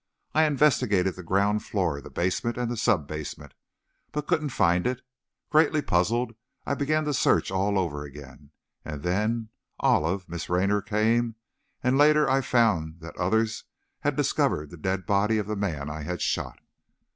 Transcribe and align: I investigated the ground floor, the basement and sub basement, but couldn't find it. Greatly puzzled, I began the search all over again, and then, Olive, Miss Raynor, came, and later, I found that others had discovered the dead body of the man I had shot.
I 0.33 0.45
investigated 0.45 1.15
the 1.15 1.21
ground 1.21 1.63
floor, 1.63 2.01
the 2.01 2.09
basement 2.09 2.57
and 2.57 2.75
sub 2.79 3.07
basement, 3.07 3.53
but 4.11 4.25
couldn't 4.25 4.49
find 4.49 4.87
it. 4.87 5.03
Greatly 5.51 5.83
puzzled, 5.83 6.33
I 6.65 6.73
began 6.73 7.03
the 7.03 7.13
search 7.13 7.51
all 7.51 7.77
over 7.77 8.03
again, 8.03 8.49
and 8.83 9.03
then, 9.03 9.49
Olive, 9.79 10.27
Miss 10.27 10.49
Raynor, 10.49 10.81
came, 10.81 11.35
and 11.83 11.99
later, 11.99 12.27
I 12.27 12.41
found 12.41 12.99
that 13.01 13.15
others 13.17 13.65
had 13.99 14.15
discovered 14.15 14.71
the 14.71 14.77
dead 14.77 15.05
body 15.05 15.37
of 15.37 15.45
the 15.45 15.55
man 15.55 15.87
I 15.87 16.01
had 16.01 16.19
shot. 16.19 16.57